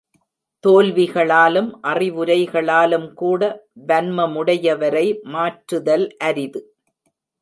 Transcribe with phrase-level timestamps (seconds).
[0.63, 3.41] தோல்விகளாலும் அறிவுரைகளாலும் கூட
[3.87, 6.61] வன்மமுடையவரை மாற்றுதல் அரிது.